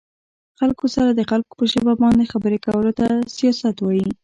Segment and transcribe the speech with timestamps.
[0.59, 3.07] خلکو سره د خلکو په ژبه باندې خبرې کولو ته
[3.37, 4.11] سياست وايه